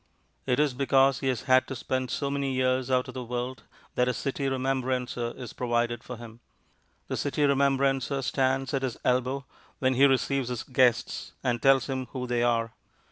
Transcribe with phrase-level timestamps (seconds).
[0.47, 3.61] It is because he has had to spend so many years out of the world
[3.93, 6.39] that a City Remembrancer is provided for him.
[7.07, 9.45] The City Remembrancer stands at his elbow
[9.77, 12.73] when he receives his guests and tells him who they are.